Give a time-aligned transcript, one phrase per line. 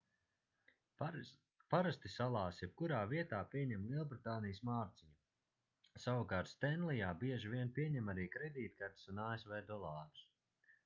[1.73, 9.21] parasti salās jebkurā vietā pieņem lielbritānijas mārciņu savukārt stenlijā bieži vien pieņem arī kredītkartes un
[9.27, 10.25] asv dolārus